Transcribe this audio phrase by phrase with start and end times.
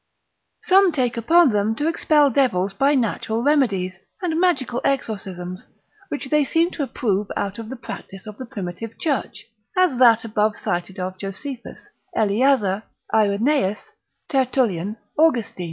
[0.63, 5.67] Some take upon them to expel devils by natural remedies, and magical exorcisms,
[6.09, 9.45] which they seem to approve out of the practice of the primitive church,
[9.77, 12.81] as that above cited of Josephus, Eleazer,
[13.13, 13.93] Irenaeus,
[14.27, 15.53] Tertullian, Austin.